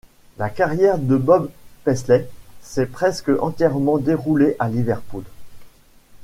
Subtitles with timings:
[0.39, 1.51] La carrière de Bob
[1.83, 2.27] Paisley
[2.63, 5.25] s'est presque entièrement déroulée à Liverpool.